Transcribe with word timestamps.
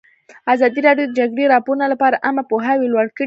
ازادي 0.53 0.79
راډیو 0.87 1.07
د 1.07 1.11
د 1.13 1.17
جګړې 1.19 1.45
راپورونه 1.53 1.85
لپاره 1.93 2.21
عامه 2.25 2.43
پوهاوي 2.49 2.87
لوړ 2.93 3.07
کړی. 3.15 3.19